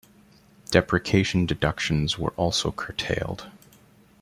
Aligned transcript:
Depreciation 0.71 1.45
deductions 1.45 2.17
were 2.17 2.31
also 2.31 2.71
curtailed. 2.71 3.51